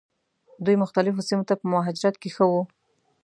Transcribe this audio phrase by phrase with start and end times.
[0.65, 2.61] دوی مختلفو سیمو ته په مهاجرت کې ښه وو.